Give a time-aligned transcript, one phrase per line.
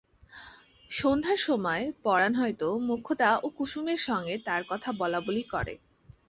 [0.89, 5.73] সন্ধ্যার সময় পরাণ হয়তো মোক্ষদা ও কুসুমের সঙ্গে তার কথা বলাবলি করে।